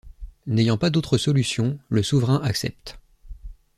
N'ayant 0.47 0.79
pas 0.79 0.89
d'autre 0.89 1.19
solution, 1.19 1.77
le 1.89 2.01
souverain 2.01 2.41
accepte. 2.41 2.97